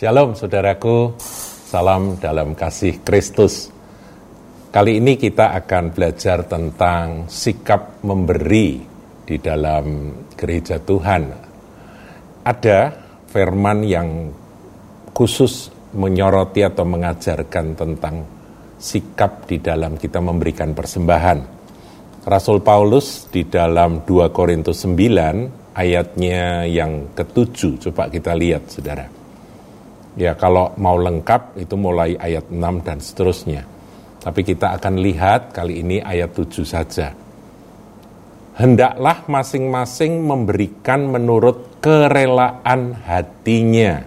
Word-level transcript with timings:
Shalom 0.00 0.32
saudaraku, 0.32 1.12
salam 1.68 2.16
dalam 2.16 2.56
kasih 2.56 3.04
Kristus. 3.04 3.68
Kali 4.72 4.96
ini 4.96 5.20
kita 5.20 5.52
akan 5.52 5.92
belajar 5.92 6.48
tentang 6.48 7.28
sikap 7.28 8.00
memberi 8.00 8.80
di 9.28 9.36
dalam 9.36 10.08
gereja 10.32 10.80
Tuhan. 10.80 11.22
Ada 12.48 12.96
firman 13.28 13.84
yang 13.84 14.32
khusus 15.12 15.68
menyoroti 15.92 16.64
atau 16.64 16.88
mengajarkan 16.88 17.76
tentang 17.76 18.24
sikap 18.80 19.44
di 19.44 19.60
dalam 19.60 20.00
kita 20.00 20.24
memberikan 20.24 20.72
persembahan. 20.72 21.38
Rasul 22.24 22.64
Paulus 22.64 23.28
di 23.28 23.44
dalam 23.44 24.08
2 24.08 24.32
Korintus 24.32 24.80
9 24.80 25.76
ayatnya 25.76 26.64
yang 26.64 27.12
ketujuh, 27.12 27.76
coba 27.84 28.08
kita 28.08 28.32
lihat 28.32 28.64
saudara. 28.64 29.19
Ya 30.18 30.34
kalau 30.34 30.74
mau 30.74 30.98
lengkap 30.98 31.60
itu 31.60 31.74
mulai 31.78 32.18
ayat 32.18 32.50
6 32.50 32.86
dan 32.86 32.98
seterusnya. 32.98 33.62
Tapi 34.20 34.40
kita 34.42 34.76
akan 34.76 35.00
lihat 35.00 35.54
kali 35.54 35.80
ini 35.80 36.02
ayat 36.02 36.34
7 36.34 36.66
saja. 36.66 37.14
Hendaklah 38.58 39.24
masing-masing 39.24 40.20
memberikan 40.20 41.08
menurut 41.08 41.80
kerelaan 41.80 42.92
hatinya. 43.00 44.04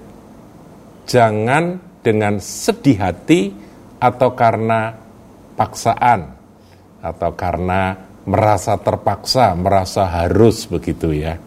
Jangan 1.10 1.82
dengan 2.06 2.38
sedih 2.38 3.00
hati 3.02 3.50
atau 3.98 4.36
karena 4.38 4.94
paksaan 5.58 6.38
atau 7.02 7.32
karena 7.34 7.98
merasa 8.30 8.78
terpaksa, 8.78 9.58
merasa 9.58 10.06
harus 10.06 10.70
begitu 10.70 11.10
ya. 11.12 11.42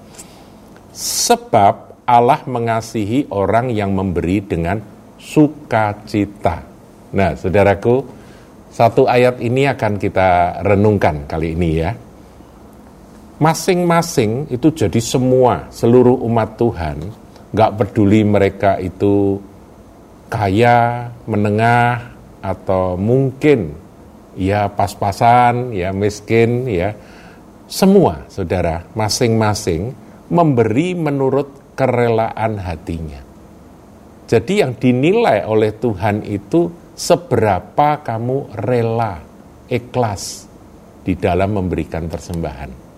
Sebab 0.97 1.86
Allah 2.07 2.41
mengasihi 2.47 3.27
orang 3.35 3.75
yang 3.75 3.91
memberi 3.91 4.39
dengan 4.39 4.79
sukacita. 5.19 6.63
Nah, 7.13 7.35
saudaraku, 7.35 8.07
satu 8.71 9.11
ayat 9.11 9.43
ini 9.43 9.67
akan 9.67 9.99
kita 9.99 10.63
renungkan 10.63 11.27
kali 11.27 11.59
ini 11.59 11.71
ya. 11.75 11.91
Masing-masing 13.37 14.49
itu 14.49 14.73
jadi 14.73 15.01
semua, 15.03 15.69
seluruh 15.69 16.17
umat 16.25 16.57
Tuhan, 16.57 16.97
nggak 17.53 17.75
peduli 17.75 18.25
mereka 18.25 18.81
itu 18.81 19.43
kaya, 20.31 21.11
menengah, 21.29 22.17
atau 22.41 22.95
mungkin 22.95 23.75
ya 24.39 24.71
pas-pasan, 24.71 25.75
ya 25.75 25.91
miskin, 25.91 26.71
ya 26.71 26.95
semua 27.67 28.23
saudara 28.31 28.87
masing-masing 28.95 29.91
memberi 30.31 30.95
menurut 30.95 31.66
kerelaan 31.77 32.59
hatinya. 32.59 33.21
Jadi 34.27 34.65
yang 34.65 34.75
dinilai 34.75 35.47
oleh 35.47 35.71
Tuhan 35.77 36.27
itu 36.27 36.73
seberapa 36.97 38.03
kamu 38.03 38.57
rela, 38.59 39.23
ikhlas 39.71 40.51
di 41.07 41.15
dalam 41.15 41.55
memberikan 41.55 42.11
persembahan. 42.11 42.89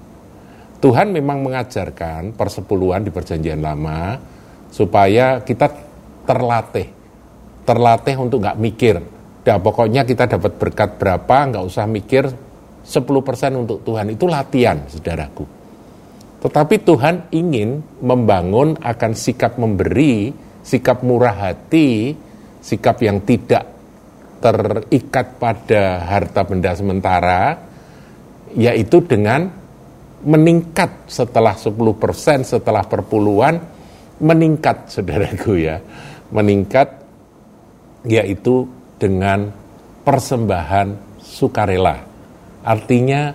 Tuhan 0.79 1.11
memang 1.11 1.43
mengajarkan 1.43 2.39
persepuluhan 2.39 3.03
di 3.03 3.11
perjanjian 3.11 3.61
lama 3.61 4.17
supaya 4.71 5.43
kita 5.43 5.69
terlatih, 6.23 6.89
terlatih 7.67 8.17
untuk 8.17 8.41
nggak 8.47 8.57
mikir. 8.63 8.97
Ya, 9.43 9.59
pokoknya 9.59 10.07
kita 10.07 10.31
dapat 10.31 10.55
berkat 10.57 10.97
berapa, 10.97 11.37
nggak 11.51 11.65
usah 11.67 11.85
mikir 11.91 12.31
10% 12.87 13.53
untuk 13.59 13.83
Tuhan. 13.83 14.13
Itu 14.15 14.31
latihan, 14.31 14.87
saudaraku. 14.87 15.58
Tetapi 16.39 16.77
Tuhan 16.87 17.35
ingin 17.35 17.83
membangun 17.99 18.79
akan 18.79 19.13
sikap 19.15 19.59
memberi, 19.59 20.31
sikap 20.63 21.03
murah 21.03 21.35
hati, 21.51 22.15
sikap 22.63 23.03
yang 23.03 23.27
tidak 23.27 23.67
terikat 24.39 25.35
pada 25.43 26.07
harta 26.07 26.47
benda 26.47 26.71
sementara, 26.79 27.59
yaitu 28.55 29.03
dengan 29.03 29.51
meningkat 30.23 31.11
setelah 31.11 31.59
10% 31.59 32.47
setelah 32.47 32.87
perpuluhan, 32.87 33.59
meningkat 34.23 34.87
saudaraku 34.95 35.59
ya, 35.59 35.83
meningkat 36.31 37.03
yaitu 38.07 38.67
dengan 38.99 39.51
persembahan 40.07 41.19
sukarela. 41.19 41.99
Artinya 42.63 43.35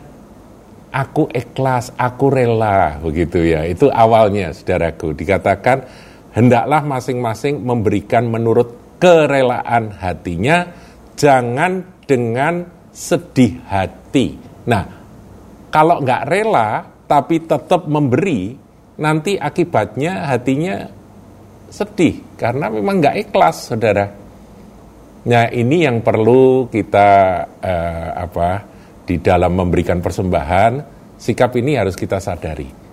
aku 0.93 1.25
ikhlas, 1.33 1.89
aku 1.97 2.29
rela, 2.29 3.01
begitu 3.01 3.41
ya. 3.41 3.65
Itu 3.65 3.89
awalnya, 3.89 4.53
saudaraku. 4.53 5.17
Dikatakan, 5.17 5.81
hendaklah 6.37 6.85
masing-masing 6.85 7.65
memberikan 7.65 8.29
menurut 8.29 9.01
kerelaan 9.01 9.89
hatinya, 9.97 10.69
jangan 11.17 12.05
dengan 12.05 12.69
sedih 12.93 13.65
hati. 13.65 14.37
Nah, 14.69 14.85
kalau 15.73 16.05
nggak 16.05 16.23
rela, 16.29 16.85
tapi 17.09 17.41
tetap 17.41 17.89
memberi, 17.89 18.53
nanti 19.01 19.33
akibatnya 19.33 20.29
hatinya 20.29 20.85
sedih, 21.73 22.37
karena 22.37 22.69
memang 22.69 23.01
nggak 23.01 23.17
ikhlas, 23.27 23.73
saudara. 23.73 24.05
Nah, 25.23 25.49
ini 25.49 25.87
yang 25.89 26.05
perlu 26.05 26.69
kita 26.69 27.09
uh, 27.63 28.09
apa 28.27 28.72
di 29.03 29.19
dalam 29.19 29.51
memberikan 29.55 29.99
persembahan, 29.99 30.73
sikap 31.19 31.51
ini 31.59 31.75
harus 31.75 31.95
kita 31.95 32.19
sadari. 32.19 32.83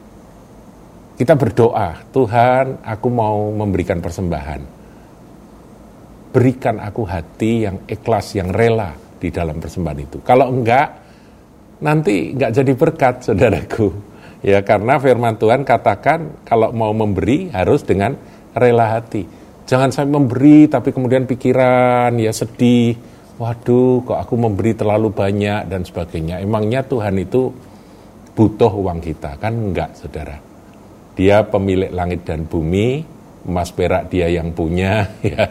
Kita 1.21 1.37
berdoa, 1.37 2.01
Tuhan, 2.11 2.81
aku 2.81 3.09
mau 3.13 3.53
memberikan 3.53 4.01
persembahan. 4.01 4.61
Berikan 6.33 6.81
aku 6.81 7.03
hati 7.05 7.69
yang 7.69 7.85
ikhlas, 7.85 8.39
yang 8.39 8.49
rela 8.49 8.97
di 9.21 9.29
dalam 9.29 9.61
persembahan 9.61 10.01
itu. 10.01 10.19
Kalau 10.25 10.49
enggak, 10.49 10.89
nanti 11.85 12.33
enggak 12.33 12.53
jadi 12.57 12.73
berkat, 12.73 13.15
saudaraku. 13.29 13.93
Ya, 14.41 14.65
karena 14.65 14.97
firman 14.97 15.37
Tuhan 15.37 15.69
katakan 15.69 16.49
kalau 16.49 16.73
mau 16.73 16.97
memberi 16.97 17.53
harus 17.53 17.85
dengan 17.85 18.17
rela 18.57 18.97
hati. 18.97 19.29
Jangan 19.69 19.93
sampai 19.93 20.17
memberi 20.17 20.67
tapi 20.73 20.91
kemudian 20.97 21.29
pikiran 21.29 22.17
ya 22.17 22.33
sedih, 22.33 22.97
waduh 23.41 24.05
kok 24.05 24.21
aku 24.21 24.35
memberi 24.37 24.77
terlalu 24.77 25.09
banyak 25.09 25.65
dan 25.65 25.81
sebagainya. 25.81 26.45
Emangnya 26.45 26.85
Tuhan 26.85 27.17
itu 27.17 27.49
butuh 28.37 28.69
uang 28.69 29.01
kita? 29.01 29.41
Kan 29.41 29.73
enggak 29.73 29.97
saudara. 29.97 30.37
Dia 31.17 31.41
pemilik 31.49 31.89
langit 31.89 32.29
dan 32.29 32.45
bumi, 32.45 33.01
emas 33.49 33.73
perak 33.73 34.13
dia 34.13 34.29
yang 34.29 34.53
punya, 34.53 35.09
ya 35.25 35.49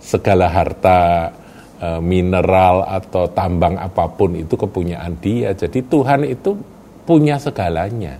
segala 0.00 0.48
harta 0.48 1.28
e, 1.76 1.88
mineral 2.00 2.88
atau 2.88 3.28
tambang 3.28 3.76
apa 3.76 4.08
pun 4.08 4.32
itu 4.32 4.56
kepunyaan 4.56 5.20
dia. 5.20 5.52
Jadi 5.52 5.84
Tuhan 5.84 6.24
itu 6.24 6.56
punya 7.04 7.36
segalanya. 7.36 8.16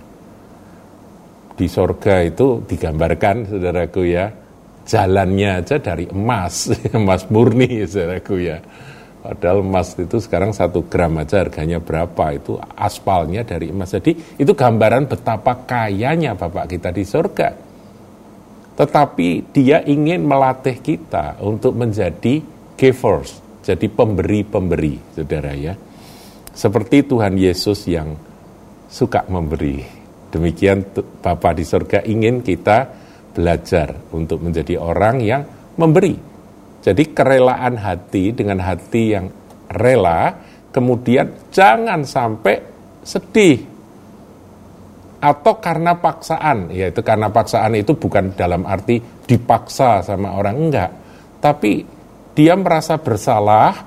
Di 1.57 1.65
sorga 1.65 2.21
itu 2.21 2.61
digambarkan 2.69 3.49
saudaraku 3.49 4.01
ya, 4.05 4.29
jalannya 4.85 5.65
aja 5.65 5.81
dari 5.81 6.05
emas, 6.05 6.69
emas 6.97 7.25
murni 7.33 7.81
saudaraku 7.81 8.37
ya 8.45 8.61
Padahal 9.27 9.59
emas 9.59 9.91
itu 9.99 10.23
sekarang 10.23 10.55
satu 10.55 10.87
gram 10.87 11.19
aja 11.19 11.43
harganya 11.43 11.83
berapa 11.83 12.31
itu 12.31 12.55
aspalnya 12.79 13.43
dari 13.43 13.75
emas. 13.75 13.91
Jadi 13.91 14.39
itu 14.39 14.55
gambaran 14.55 15.11
betapa 15.11 15.67
kayanya 15.67 16.31
Bapak 16.39 16.71
kita 16.71 16.95
di 16.95 17.03
surga. 17.03 17.51
Tetapi 18.79 19.51
dia 19.51 19.83
ingin 19.83 20.23
melatih 20.23 20.79
kita 20.79 21.43
untuk 21.43 21.75
menjadi 21.75 22.39
givers, 22.79 23.43
jadi 23.67 23.83
pemberi-pemberi, 23.91 24.95
saudara 25.11 25.51
ya. 25.51 25.75
Seperti 26.55 27.03
Tuhan 27.03 27.35
Yesus 27.35 27.83
yang 27.83 28.15
suka 28.87 29.27
memberi. 29.27 29.83
Demikian 30.31 30.87
Bapak 31.19 31.59
di 31.59 31.67
surga 31.67 31.99
ingin 32.07 32.39
kita 32.39 32.87
belajar 33.35 33.91
untuk 34.15 34.39
menjadi 34.39 34.79
orang 34.79 35.19
yang 35.19 35.43
memberi 35.75 36.36
jadi 36.87 37.03
kerelaan 37.11 37.75
hati 37.75 38.31
dengan 38.31 38.63
hati 38.63 39.11
yang 39.11 39.27
rela, 39.67 40.39
kemudian 40.71 41.51
jangan 41.51 42.07
sampai 42.07 42.63
sedih 43.03 43.59
atau 45.19 45.59
karena 45.59 45.99
paksaan, 45.99 46.71
yaitu 46.71 47.03
karena 47.03 47.27
paksaan 47.27 47.75
itu 47.75 47.91
bukan 47.91 48.31
dalam 48.39 48.63
arti 48.63 49.03
dipaksa 49.03 49.99
sama 49.99 50.39
orang 50.39 50.55
enggak, 50.55 50.91
tapi 51.43 51.83
dia 52.31 52.55
merasa 52.55 52.95
bersalah 52.95 53.83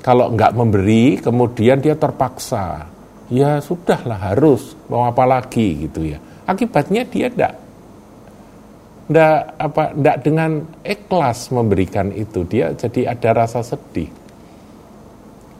kalau 0.00 0.32
enggak 0.32 0.56
memberi, 0.56 1.20
kemudian 1.20 1.84
dia 1.84 2.00
terpaksa. 2.00 2.88
Ya 3.28 3.60
sudahlah 3.60 4.32
harus, 4.32 4.72
mau 4.88 5.04
apa 5.04 5.28
lagi 5.28 5.84
gitu 5.84 6.16
ya. 6.16 6.16
Akibatnya 6.48 7.04
dia 7.04 7.28
enggak 7.28 7.61
ndak 9.12 9.60
apa 9.60 9.92
ndak 9.92 10.16
dengan 10.24 10.64
ikhlas 10.80 11.52
memberikan 11.52 12.08
itu 12.16 12.48
dia 12.48 12.72
jadi 12.72 13.12
ada 13.12 13.44
rasa 13.44 13.60
sedih 13.60 14.08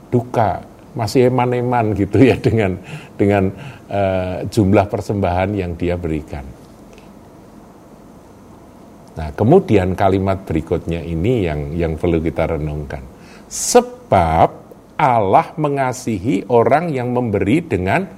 duka 0.09 0.65
masih 0.97 1.29
eman-eman 1.29 1.93
gitu 1.93 2.21
ya 2.21 2.37
dengan 2.47 2.81
dengan 3.21 3.53
uh, 3.93 4.43
jumlah 4.49 4.89
persembahan 4.89 5.53
yang 5.53 5.77
dia 5.77 6.01
berikan 6.01 6.45
Nah, 9.13 9.29
kemudian 9.37 9.93
kalimat 9.93 10.41
berikutnya 10.49 11.05
ini 11.05 11.45
yang 11.45 11.77
yang 11.77 11.93
perlu 12.01 12.17
kita 12.25 12.57
renungkan. 12.57 13.05
Sebab 13.45 14.49
Allah 14.97 15.53
mengasihi 15.61 16.49
orang 16.49 16.89
yang 16.89 17.13
memberi 17.13 17.61
dengan 17.61 18.09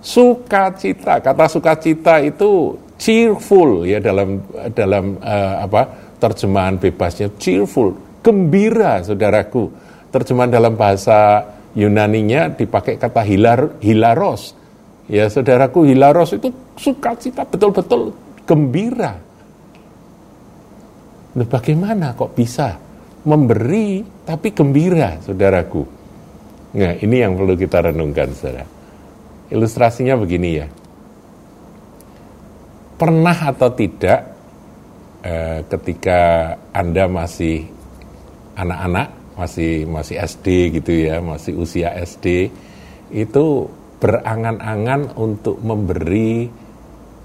sukacita. 0.00 1.20
Kata 1.20 1.44
sukacita 1.52 2.24
itu 2.24 2.72
cheerful 2.98 3.86
ya 3.86 4.02
dalam 4.02 4.42
dalam 4.74 5.16
uh, 5.22 5.64
apa 5.64 5.82
terjemahan 6.18 6.76
bebasnya 6.76 7.32
cheerful, 7.38 7.94
gembira 8.20 9.00
saudaraku. 9.00 9.70
Terjemahan 10.08 10.50
dalam 10.50 10.74
bahasa 10.74 11.44
Yunaninya 11.76 12.50
dipakai 12.50 12.96
kata 12.96 13.22
hilar, 13.22 13.78
hilaros. 13.80 14.56
Ya 15.06 15.30
saudaraku 15.30 15.88
hilaros 15.88 16.36
itu 16.36 16.50
sukacita 16.76 17.46
betul-betul 17.46 18.12
gembira 18.44 19.28
Nah, 21.38 21.46
bagaimana 21.46 22.18
kok 22.18 22.34
bisa 22.34 22.74
memberi 23.22 24.02
tapi 24.26 24.50
gembira, 24.50 25.22
saudaraku? 25.22 25.82
Nah, 26.74 26.98
ini 26.98 27.16
yang 27.22 27.38
perlu 27.38 27.54
kita 27.54 27.92
renungkan, 27.92 28.34
saudara. 28.34 28.66
Ilustrasinya 29.54 30.18
begini 30.18 30.50
ya. 30.58 30.66
Pernah 32.98 33.54
atau 33.54 33.70
tidak 33.70 34.20
eh, 35.22 35.62
ketika 35.70 36.52
Anda 36.74 37.06
masih 37.06 37.62
anak-anak, 38.58 39.38
masih 39.38 39.86
masih 39.86 40.18
SD 40.18 40.46
gitu 40.82 41.06
ya, 41.06 41.22
masih 41.22 41.54
usia 41.54 41.94
SD, 41.94 42.50
itu 43.14 43.46
berangan-angan 44.02 45.14
untuk 45.14 45.62
memberi 45.62 46.50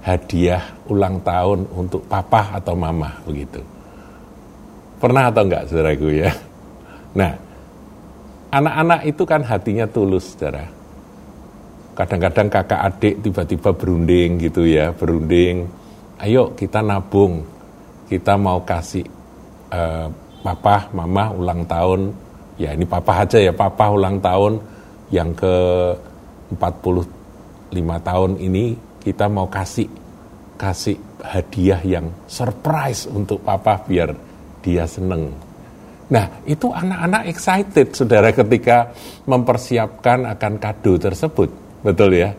hadiah 0.04 0.78
ulang 0.92 1.24
tahun 1.26 1.66
untuk 1.74 2.06
papa 2.06 2.54
atau 2.60 2.78
mama 2.78 3.18
begitu. 3.26 3.62
Pernah 5.02 5.34
atau 5.34 5.42
enggak 5.42 5.64
saudaraku 5.68 6.10
ya? 6.22 6.32
Nah, 7.14 7.30
anak-anak 8.50 9.06
itu 9.06 9.24
kan 9.26 9.46
hatinya 9.46 9.86
tulus 9.86 10.34
saudara. 10.34 10.66
Kadang-kadang 11.94 12.50
kakak 12.50 12.82
adik 12.90 13.16
tiba-tiba 13.22 13.70
berunding 13.74 14.42
gitu 14.42 14.66
ya, 14.66 14.90
berunding. 14.94 15.70
Ayo 16.18 16.54
kita 16.58 16.82
nabung, 16.82 17.46
kita 18.10 18.34
mau 18.34 18.66
kasih 18.66 19.06
uh, 19.70 20.10
papa, 20.42 20.90
mama 20.94 21.30
ulang 21.34 21.62
tahun. 21.70 22.10
Ya 22.58 22.74
ini 22.74 22.86
papa 22.86 23.26
aja 23.26 23.38
ya, 23.38 23.54
papa 23.54 23.94
ulang 23.94 24.18
tahun 24.18 24.58
yang 25.14 25.34
ke 25.38 25.56
45 26.58 27.74
tahun 28.02 28.32
ini 28.42 28.78
kita 29.02 29.26
mau 29.30 29.50
kasih 29.50 29.90
kasih 30.58 30.98
hadiah 31.22 31.82
yang 31.82 32.08
surprise 32.30 33.10
untuk 33.10 33.42
papa 33.42 33.82
biar 33.86 34.14
dia 34.64 34.86
seneng. 34.86 35.34
Nah, 36.14 36.30
itu 36.46 36.70
anak-anak 36.70 37.26
excited, 37.26 37.90
saudara, 37.96 38.30
ketika 38.30 38.94
mempersiapkan 39.26 40.30
akan 40.30 40.54
kado 40.62 40.94
tersebut. 41.02 41.63
Betul 41.84 42.16
ya? 42.16 42.32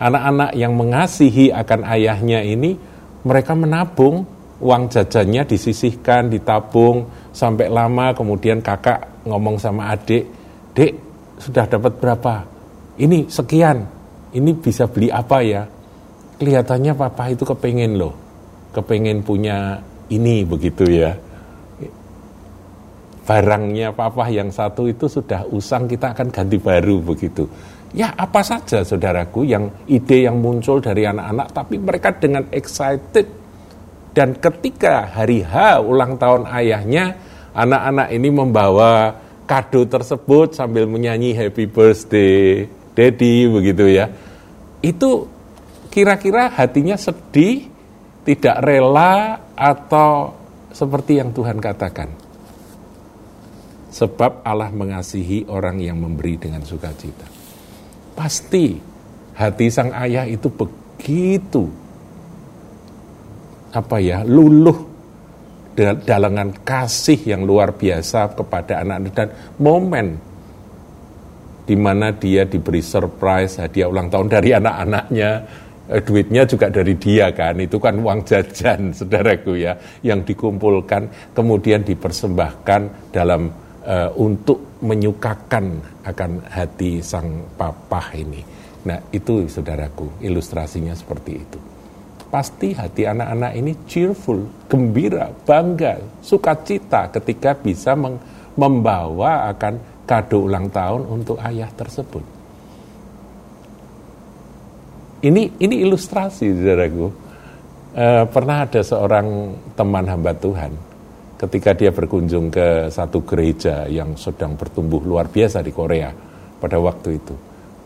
Anak-anak 0.00 0.56
yang 0.56 0.72
mengasihi 0.78 1.52
akan 1.52 1.84
ayahnya 1.84 2.40
ini, 2.40 2.78
mereka 3.26 3.52
menabung, 3.52 4.24
uang 4.62 4.88
jajannya 4.88 5.44
disisihkan, 5.44 6.32
ditabung, 6.32 7.04
sampai 7.34 7.68
lama 7.68 8.16
kemudian 8.16 8.64
kakak 8.64 9.26
ngomong 9.28 9.60
sama 9.60 9.92
adik, 9.92 10.24
Dek, 10.72 10.94
sudah 11.36 11.66
dapat 11.66 11.98
berapa? 11.98 12.46
Ini 12.96 13.28
sekian, 13.28 13.84
ini 14.32 14.50
bisa 14.56 14.86
beli 14.86 15.12
apa 15.12 15.42
ya? 15.42 15.66
Kelihatannya 16.40 16.96
papa 16.96 17.28
itu 17.28 17.44
kepengen 17.44 18.00
loh, 18.00 18.14
kepengen 18.72 19.20
punya 19.20 19.76
ini 20.08 20.46
begitu 20.46 20.88
ya 20.88 21.12
barangnya 23.30 23.94
papa 23.94 24.26
yang 24.26 24.50
satu 24.50 24.90
itu 24.90 25.06
sudah 25.06 25.46
usang 25.54 25.86
kita 25.86 26.10
akan 26.10 26.34
ganti 26.34 26.58
baru 26.58 26.98
begitu. 26.98 27.46
Ya 27.90 28.14
apa 28.14 28.46
saja 28.46 28.86
saudaraku 28.86 29.42
yang 29.42 29.66
ide 29.90 30.22
yang 30.30 30.38
muncul 30.38 30.78
dari 30.78 31.10
anak-anak 31.10 31.48
tapi 31.50 31.74
mereka 31.74 32.14
dengan 32.14 32.46
excited 32.54 33.26
dan 34.14 34.38
ketika 34.38 35.10
hari 35.10 35.42
H 35.42 35.82
ulang 35.82 36.14
tahun 36.14 36.46
ayahnya 36.54 37.18
anak-anak 37.50 38.08
ini 38.14 38.28
membawa 38.30 39.18
kado 39.42 39.82
tersebut 39.90 40.54
sambil 40.54 40.86
menyanyi 40.86 41.34
happy 41.34 41.66
birthday 41.66 42.70
daddy 42.94 43.50
begitu 43.50 43.90
ya. 43.90 44.06
Itu 44.78 45.26
kira-kira 45.90 46.46
hatinya 46.54 46.94
sedih, 46.94 47.66
tidak 48.22 48.62
rela 48.62 49.42
atau 49.58 50.38
seperti 50.70 51.18
yang 51.18 51.34
Tuhan 51.34 51.58
katakan 51.58 52.30
Sebab 53.90 54.46
Allah 54.46 54.70
mengasihi 54.70 55.50
orang 55.50 55.82
yang 55.82 55.98
memberi 55.98 56.38
dengan 56.38 56.62
sukacita. 56.62 57.39
Pasti 58.14 58.90
hati 59.40 59.66
sang 59.72 59.94
ayah 59.96 60.28
itu 60.28 60.52
begitu 60.52 61.64
apa 63.70 63.96
ya 64.02 64.26
luluh 64.26 64.90
dalangan 65.80 66.52
kasih 66.60 67.16
yang 67.24 67.46
luar 67.46 67.72
biasa 67.72 68.36
kepada 68.36 68.84
anak-anak 68.84 69.12
dan 69.16 69.28
momen 69.56 70.06
di 71.64 71.76
mana 71.78 72.10
dia 72.12 72.44
diberi 72.44 72.82
surprise 72.82 73.62
hadiah 73.62 73.88
ulang 73.88 74.10
tahun 74.10 74.28
dari 74.28 74.50
anak-anaknya 74.58 75.30
eh, 75.88 76.02
duitnya 76.02 76.42
juga 76.44 76.66
dari 76.68 76.98
dia 76.98 77.30
kan 77.30 77.56
itu 77.62 77.78
kan 77.78 77.96
uang 77.96 78.26
jajan 78.26 78.90
saudaraku 78.98 79.56
ya 79.56 79.78
yang 80.02 80.26
dikumpulkan 80.26 81.32
kemudian 81.32 81.86
dipersembahkan 81.86 83.14
dalam 83.14 83.48
uh, 83.86 84.10
untuk 84.18 84.69
menyukakan 84.80 85.80
akan 86.08 86.30
hati 86.48 87.04
sang 87.04 87.44
papa 87.54 88.12
ini. 88.16 88.40
Nah 88.88 88.96
itu 89.12 89.44
saudaraku 89.44 90.24
ilustrasinya 90.24 90.96
seperti 90.96 91.32
itu. 91.36 91.58
Pasti 92.32 92.72
hati 92.72 93.04
anak-anak 93.04 93.52
ini 93.58 93.72
cheerful, 93.84 94.46
gembira, 94.70 95.28
bangga, 95.44 95.98
sukacita 96.24 97.10
ketika 97.12 97.58
bisa 97.58 97.92
membawa 98.54 99.50
akan 99.50 100.04
kado 100.06 100.46
ulang 100.48 100.70
tahun 100.70 101.02
untuk 101.10 101.36
ayah 101.42 101.68
tersebut. 101.74 102.24
Ini 105.20 105.42
ini 105.60 105.76
ilustrasi 105.84 106.56
saudaraku. 106.56 107.06
Uh, 107.90 108.22
pernah 108.30 108.62
ada 108.62 108.86
seorang 108.86 109.50
teman 109.74 110.06
hamba 110.06 110.30
Tuhan 110.30 110.70
ketika 111.40 111.72
dia 111.72 111.88
berkunjung 111.88 112.52
ke 112.52 112.92
satu 112.92 113.24
gereja 113.24 113.88
yang 113.88 114.12
sedang 114.20 114.60
bertumbuh 114.60 115.00
luar 115.00 115.32
biasa 115.32 115.64
di 115.64 115.72
Korea 115.72 116.12
pada 116.60 116.76
waktu 116.76 117.16
itu. 117.16 117.34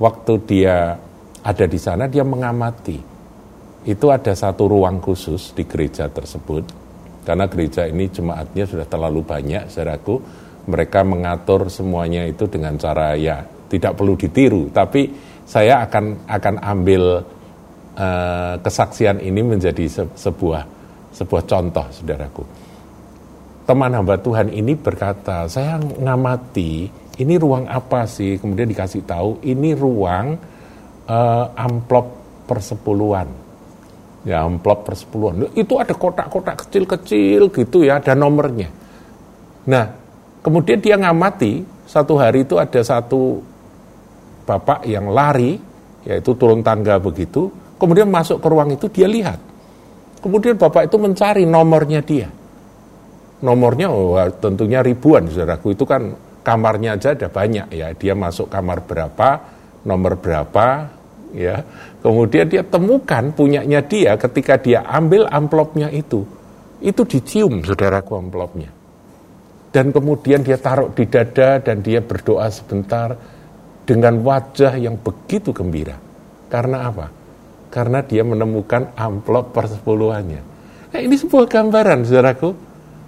Waktu 0.02 0.32
dia 0.42 0.98
ada 1.38 1.64
di 1.70 1.78
sana, 1.78 2.10
dia 2.10 2.26
mengamati. 2.26 2.98
Itu 3.86 4.10
ada 4.10 4.34
satu 4.34 4.66
ruang 4.66 4.98
khusus 4.98 5.54
di 5.54 5.62
gereja 5.70 6.10
tersebut. 6.10 6.66
Karena 7.22 7.46
gereja 7.46 7.86
ini 7.86 8.10
jemaatnya 8.10 8.66
sudah 8.66 8.90
terlalu 8.90 9.22
banyak, 9.22 9.70
saudaraku. 9.70 10.18
Mereka 10.66 11.06
mengatur 11.06 11.70
semuanya 11.70 12.26
itu 12.26 12.50
dengan 12.50 12.74
cara 12.74 13.14
ya 13.14 13.44
tidak 13.70 13.94
perlu 13.94 14.18
ditiru. 14.18 14.72
Tapi 14.74 15.14
saya 15.46 15.84
akan 15.86 16.26
akan 16.26 16.54
ambil 16.58 17.22
uh, 17.94 18.54
kesaksian 18.58 19.22
ini 19.22 19.44
menjadi 19.44 19.84
se 19.86 20.02
sebuah 20.16 20.64
sebuah 21.14 21.42
contoh, 21.46 21.86
saudaraku 21.92 22.63
teman 23.64 23.92
hamba 23.96 24.20
Tuhan 24.20 24.52
ini 24.52 24.76
berkata, 24.76 25.48
saya 25.48 25.80
ngamati 25.80 26.88
ini 27.20 27.34
ruang 27.40 27.64
apa 27.64 28.04
sih? 28.04 28.36
Kemudian 28.36 28.68
dikasih 28.68 29.02
tahu 29.08 29.40
ini 29.44 29.72
ruang 29.72 30.36
uh, 31.08 31.46
amplop 31.56 32.06
persepuluhan. 32.44 33.28
Ya 34.24 34.44
amplop 34.44 34.88
persepuluhan. 34.88 35.52
Itu 35.56 35.80
ada 35.80 35.92
kotak-kotak 35.96 36.68
kecil-kecil 36.68 37.52
gitu 37.52 37.84
ya, 37.84 38.00
ada 38.00 38.12
nomornya. 38.16 38.68
Nah, 39.68 39.84
kemudian 40.44 40.80
dia 40.80 41.00
ngamati 41.00 41.64
satu 41.88 42.20
hari 42.20 42.44
itu 42.44 42.60
ada 42.60 42.80
satu 42.84 43.40
bapak 44.44 44.84
yang 44.84 45.08
lari, 45.08 45.56
yaitu 46.04 46.36
turun 46.36 46.60
tangga 46.60 47.00
begitu, 47.00 47.48
kemudian 47.80 48.12
masuk 48.12 48.44
ke 48.44 48.48
ruang 48.48 48.76
itu 48.76 48.92
dia 48.92 49.08
lihat. 49.08 49.40
Kemudian 50.20 50.56
bapak 50.56 50.88
itu 50.88 50.96
mencari 50.96 51.44
nomornya 51.44 52.00
dia 52.00 52.28
nomornya 53.44 53.92
oh, 53.92 54.16
tentunya 54.40 54.80
ribuan 54.80 55.28
saudaraku. 55.28 55.76
Itu 55.76 55.84
kan 55.84 56.16
kamarnya 56.40 56.96
aja 56.96 57.12
ada 57.12 57.28
banyak 57.28 57.68
ya. 57.76 57.92
Dia 57.92 58.16
masuk 58.16 58.48
kamar 58.48 58.88
berapa 58.88 59.28
nomor 59.84 60.16
berapa 60.16 60.88
ya. 61.36 61.60
Kemudian 62.00 62.48
dia 62.48 62.64
temukan 62.64 63.28
punyanya 63.36 63.84
dia 63.84 64.16
ketika 64.16 64.56
dia 64.56 64.80
ambil 64.88 65.28
amplopnya 65.28 65.92
itu. 65.92 66.24
Itu 66.80 67.04
dicium 67.04 67.60
saudaraku 67.60 68.16
amplopnya. 68.16 68.72
Dan 69.74 69.90
kemudian 69.90 70.40
dia 70.40 70.56
taruh 70.56 70.94
di 70.94 71.04
dada 71.10 71.58
dan 71.58 71.82
dia 71.82 71.98
berdoa 71.98 72.46
sebentar 72.48 73.18
dengan 73.84 74.22
wajah 74.24 74.78
yang 74.78 74.96
begitu 74.96 75.50
gembira. 75.50 75.98
Karena 76.46 76.86
apa? 76.86 77.10
Karena 77.74 77.98
dia 78.06 78.22
menemukan 78.22 78.94
amplop 78.94 79.50
persepuluhannya. 79.50 80.42
Nah, 80.94 81.00
ini 81.02 81.18
sebuah 81.18 81.50
gambaran, 81.50 82.06
saudaraku. 82.06 82.63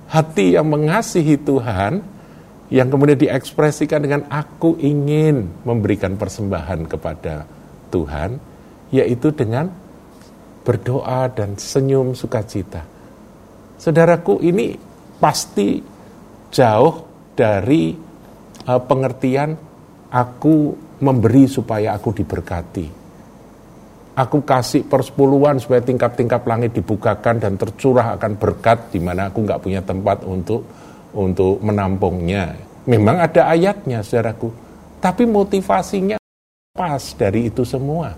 Hati 0.07 0.55
yang 0.55 0.71
mengasihi 0.71 1.35
Tuhan, 1.39 2.03
yang 2.71 2.89
kemudian 2.91 3.19
diekspresikan 3.19 4.03
dengan 4.03 4.23
aku 4.31 4.79
ingin 4.79 5.51
memberikan 5.67 6.15
persembahan 6.15 6.87
kepada 6.87 7.47
Tuhan, 7.91 8.39
yaitu 8.95 9.35
dengan 9.35 9.71
berdoa 10.63 11.31
dan 11.31 11.59
senyum 11.59 12.15
sukacita. 12.15 12.83
Saudaraku, 13.79 14.43
ini 14.43 14.75
pasti 15.19 15.83
jauh 16.51 16.95
dari 17.35 17.95
uh, 18.67 18.81
pengertian 18.83 19.55
aku 20.11 20.75
memberi 21.03 21.45
supaya 21.51 21.93
aku 21.93 22.15
diberkati 22.15 23.06
Aku 24.17 24.49
kasih 24.49 24.89
persepuluhan 24.89 25.61
supaya 25.61 25.85
tingkap-tingkap 25.85 26.49
langit 26.49 26.73
dibukakan 26.73 27.37
dan 27.37 27.61
tercurah 27.61 28.17
akan 28.17 28.41
berkat 28.41 28.89
di 28.89 28.97
mana 28.97 29.29
aku 29.29 29.45
nggak 29.45 29.61
punya 29.61 29.85
tempat 29.85 30.25
untuk 30.25 30.65
untuk 31.13 31.61
menampungnya. 31.61 32.57
Memang 32.89 33.21
ada 33.21 33.53
ayatnya, 33.53 34.01
saudaraku. 34.01 34.49
Tapi 35.05 35.29
motivasinya 35.29 36.17
pas 36.73 37.03
dari 37.13 37.53
itu 37.53 37.61
semua. 37.69 38.17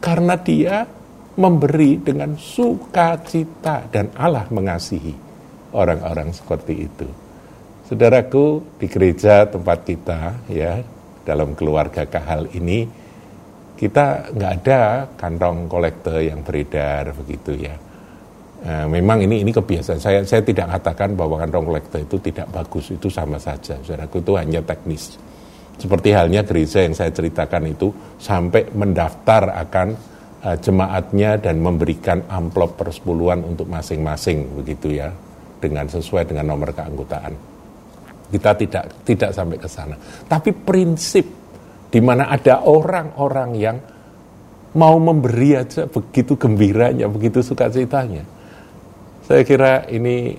Karena 0.00 0.40
dia 0.40 0.88
memberi 1.36 2.00
dengan 2.00 2.40
sukacita 2.40 3.84
dan 3.92 4.12
Allah 4.16 4.48
mengasihi 4.48 5.12
orang-orang 5.76 6.32
seperti 6.32 6.74
itu. 6.88 7.08
Saudaraku, 7.84 8.78
di 8.78 8.86
gereja 8.86 9.44
tempat 9.50 9.82
kita 9.82 10.46
ya, 10.46 10.78
dalam 11.26 11.52
keluarga 11.58 12.06
kahal 12.06 12.46
ini, 12.54 12.86
kita 13.80 14.36
nggak 14.36 14.52
ada 14.60 15.08
kantong 15.16 15.64
kolektor 15.64 16.20
yang 16.20 16.44
beredar 16.44 17.16
begitu 17.16 17.64
ya. 17.64 17.72
E, 18.60 18.72
memang 18.92 19.24
ini 19.24 19.40
ini 19.40 19.48
kebiasaan. 19.48 19.96
Saya 19.96 20.20
saya 20.20 20.44
tidak 20.44 20.68
katakan 20.76 21.16
bahwa 21.16 21.40
kantong 21.40 21.64
kolektor 21.64 22.04
itu 22.04 22.20
tidak 22.20 22.52
bagus 22.52 22.92
itu 22.92 23.08
sama 23.08 23.40
saja. 23.40 23.80
Saudaraku 23.80 24.20
itu 24.20 24.36
hanya 24.36 24.60
teknis. 24.60 25.16
Seperti 25.80 26.12
halnya 26.12 26.44
gereja 26.44 26.84
yang 26.84 26.92
saya 26.92 27.08
ceritakan 27.08 27.72
itu 27.72 27.88
sampai 28.20 28.68
mendaftar 28.76 29.48
akan 29.64 29.88
uh, 30.44 30.56
jemaatnya 30.60 31.40
dan 31.40 31.56
memberikan 31.64 32.20
amplop 32.28 32.76
persepuluhan 32.76 33.40
untuk 33.48 33.64
masing-masing 33.64 34.60
begitu 34.60 35.00
ya. 35.00 35.08
Dengan 35.56 35.88
sesuai 35.88 36.28
dengan 36.28 36.52
nomor 36.52 36.76
keanggotaan. 36.76 37.32
Kita 38.28 38.52
tidak 38.60 38.84
tidak 39.08 39.32
sampai 39.32 39.56
ke 39.56 39.68
sana. 39.68 39.96
Tapi 40.28 40.52
prinsip 40.52 41.39
di 41.90 41.98
mana 41.98 42.30
ada 42.30 42.62
orang-orang 42.62 43.50
yang 43.58 43.76
mau 44.78 44.94
memberi 45.02 45.58
aja 45.58 45.90
begitu 45.90 46.38
gembiranya, 46.38 47.10
begitu 47.10 47.42
sukacitanya. 47.42 48.22
Saya 49.26 49.42
kira 49.42 49.86
ini 49.90 50.38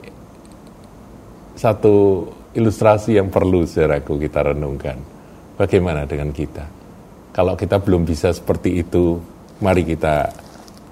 satu 1.56 2.28
ilustrasi 2.56 3.20
yang 3.20 3.28
perlu 3.28 3.68
saudaraku 3.68 4.20
kita 4.20 4.56
renungkan. 4.56 4.98
Bagaimana 5.60 6.08
dengan 6.08 6.32
kita? 6.32 6.66
Kalau 7.32 7.56
kita 7.56 7.80
belum 7.80 8.04
bisa 8.08 8.32
seperti 8.32 8.84
itu, 8.84 9.20
mari 9.64 9.88
kita 9.88 10.32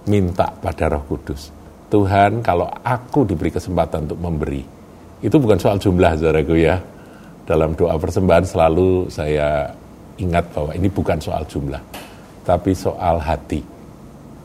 minta 0.08 0.52
pada 0.52 0.88
Roh 0.92 1.04
Kudus. 1.08 1.52
Tuhan, 1.90 2.46
kalau 2.46 2.70
aku 2.70 3.26
diberi 3.26 3.50
kesempatan 3.50 4.06
untuk 4.08 4.20
memberi, 4.22 4.62
itu 5.20 5.36
bukan 5.36 5.58
soal 5.58 5.82
jumlah 5.82 6.16
saudaraku 6.16 6.56
ya. 6.60 6.78
Dalam 7.50 7.74
doa 7.74 7.98
persembahan 7.98 8.46
selalu 8.46 9.10
saya 9.10 9.74
ingat 10.20 10.52
bahwa 10.52 10.72
ini 10.76 10.92
bukan 10.92 11.18
soal 11.18 11.48
jumlah, 11.48 11.80
tapi 12.44 12.76
soal 12.76 13.18
hati. 13.24 13.64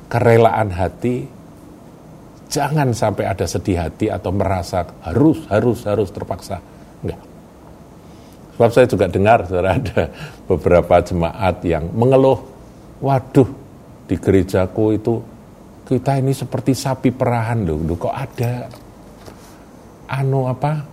Kerelaan 0.08 0.70
hati, 0.70 1.26
jangan 2.46 2.94
sampai 2.94 3.26
ada 3.26 3.44
sedih 3.44 3.82
hati 3.82 4.06
atau 4.08 4.30
merasa 4.30 4.86
harus, 5.02 5.42
harus, 5.50 5.82
harus 5.84 6.08
terpaksa. 6.14 6.62
Enggak. 7.02 7.20
Sebab 8.54 8.70
saya 8.70 8.86
juga 8.86 9.06
dengar, 9.10 9.42
saudara, 9.50 9.74
ada 9.74 10.02
beberapa 10.46 11.02
jemaat 11.02 11.58
yang 11.66 11.90
mengeluh, 11.90 12.38
waduh, 13.02 13.50
di 14.06 14.14
gerejaku 14.14 14.94
itu 14.94 15.14
kita 15.84 16.16
ini 16.16 16.32
seperti 16.32 16.72
sapi 16.72 17.10
perahan 17.12 17.66
loh, 17.66 17.82
loh 17.82 17.98
kok 17.98 18.14
ada 18.14 18.70
anu 20.08 20.48
apa 20.48 20.84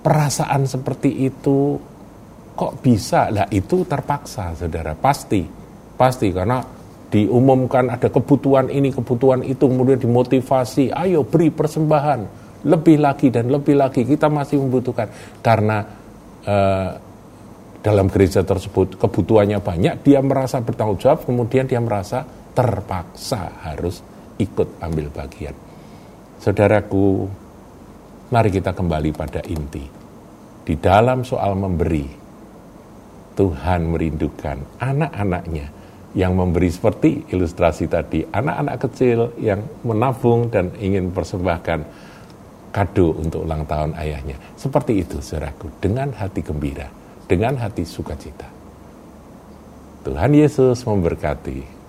perasaan 0.00 0.64
seperti 0.64 1.28
itu 1.28 1.76
kok 2.60 2.84
bisa? 2.84 3.32
Lah 3.32 3.48
itu 3.48 3.88
terpaksa, 3.88 4.52
saudara. 4.52 4.92
Pasti, 4.92 5.40
pasti 5.96 6.28
karena 6.28 6.60
diumumkan 7.08 7.88
ada 7.88 8.12
kebutuhan 8.12 8.68
ini, 8.68 8.92
kebutuhan 8.92 9.40
itu, 9.40 9.64
kemudian 9.64 9.96
dimotivasi, 9.96 10.92
ayo 10.92 11.24
beri 11.24 11.48
persembahan, 11.48 12.20
lebih 12.68 13.00
lagi 13.00 13.32
dan 13.32 13.48
lebih 13.48 13.80
lagi 13.80 14.04
kita 14.04 14.28
masih 14.28 14.60
membutuhkan 14.60 15.08
karena 15.40 15.80
eh, 16.44 16.90
dalam 17.80 18.12
gereja 18.12 18.44
tersebut 18.44 19.00
kebutuhannya 19.00 19.58
banyak, 19.64 20.04
dia 20.04 20.20
merasa 20.20 20.60
bertanggung 20.60 21.00
jawab, 21.00 21.24
kemudian 21.24 21.64
dia 21.64 21.80
merasa 21.80 22.28
terpaksa 22.52 23.64
harus 23.64 24.04
ikut 24.36 24.84
ambil 24.84 25.08
bagian. 25.08 25.56
Saudaraku, 26.36 27.24
mari 28.28 28.52
kita 28.52 28.76
kembali 28.76 29.10
pada 29.16 29.40
inti. 29.48 29.84
Di 30.60 30.76
dalam 30.76 31.24
soal 31.24 31.56
memberi, 31.56 32.04
Tuhan 33.38 33.90
merindukan 33.90 34.58
anak-anaknya 34.78 35.66
yang 36.18 36.34
memberi 36.34 36.66
seperti 36.66 37.30
ilustrasi 37.30 37.86
tadi, 37.86 38.26
anak-anak 38.26 38.76
kecil 38.82 39.30
yang 39.38 39.62
menabung 39.86 40.50
dan 40.50 40.74
ingin 40.82 41.14
persembahkan 41.14 41.86
kado 42.74 43.14
untuk 43.14 43.46
ulang 43.46 43.62
tahun 43.66 43.94
ayahnya. 43.94 44.38
Seperti 44.58 45.06
itu, 45.06 45.22
saudaraku, 45.22 45.70
dengan 45.78 46.10
hati 46.14 46.42
gembira, 46.42 46.90
dengan 47.30 47.58
hati 47.58 47.86
sukacita. 47.86 48.46
Tuhan 50.02 50.32
Yesus 50.34 50.82
memberkati. 50.82 51.79